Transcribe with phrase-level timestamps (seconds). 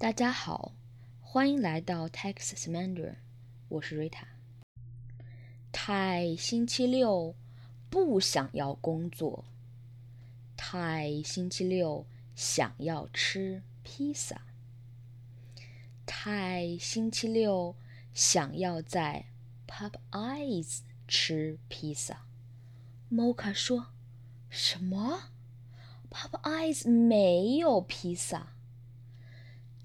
[0.00, 0.76] 大家好，
[1.20, 3.16] 欢迎来到 Texas Mandarin，
[3.68, 4.28] 我是瑞塔。
[5.72, 7.34] 太星期六
[7.90, 9.44] 不想要工作。
[10.56, 12.06] 太星期六
[12.36, 14.42] 想要吃披萨。
[16.06, 17.74] 太星期六
[18.14, 19.24] 想要在
[19.66, 22.24] Pop Eyes 吃披萨。
[23.10, 23.88] Mocha 说
[24.48, 25.32] ：“什么
[26.08, 28.52] ？Pop Eyes 没有披萨。”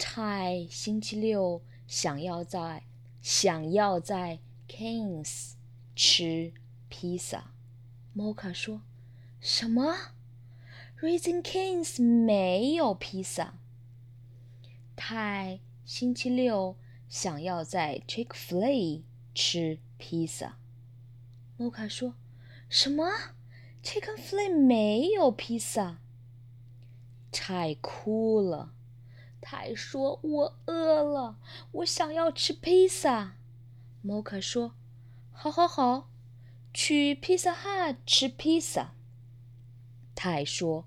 [0.06, 2.84] 太星期六想要在
[3.22, 5.54] 想要在 Kings
[5.96, 6.54] 吃
[6.90, 7.54] 披萨。
[8.14, 8.82] Mocha 说
[9.40, 9.96] ：“什么
[11.00, 13.58] ？Raising Kings 没有披萨。”
[14.98, 16.76] 太星期六
[17.08, 20.58] 想要在 Chick-fil-A 吃披萨。
[21.58, 22.16] Mocha 说
[22.68, 23.10] ：“什么
[23.82, 26.00] ？Chicken Fil A 没有披萨。”
[27.32, 28.74] 太哭了。
[29.46, 31.38] 他说：“我饿了，
[31.74, 33.36] 我想要吃披萨。”
[34.02, 34.74] 摩卡说
[35.32, 36.10] ：“好，好，好，
[36.74, 38.94] 去披萨哈吃披萨。”
[40.16, 40.86] 他还说：“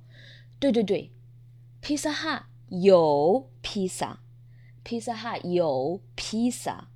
[0.58, 1.12] 对，对，对，
[1.82, 4.20] 披萨哈有披萨，
[4.82, 6.88] 披萨哈有披萨，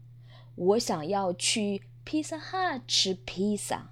[0.55, 3.91] 我想要去披萨哈吃披萨。”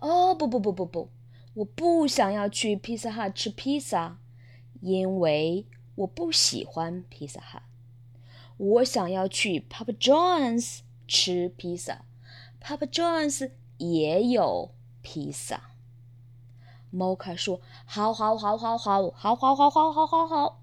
[0.00, 1.10] 哦，不，不，不，不，不，
[1.54, 4.18] 我不想要去披萨哈吃披萨，
[4.80, 5.66] 因为。
[5.94, 7.62] 我不喜欢披萨哈，
[8.56, 12.04] 我想要去 Papa John's 吃披萨
[12.62, 14.70] ，Papa John's 也有
[15.02, 15.70] 披萨。
[16.94, 20.61] Mocha 说：“好，好，好，好，好，好，好，好，好，好，好，好。”